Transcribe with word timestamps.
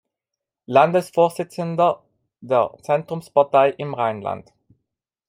Landesvorsitzender 0.65 2.01
der 2.39 2.75
Zentrumspartei 2.81 3.69
im 3.77 3.93
Rheinland. 3.93 4.51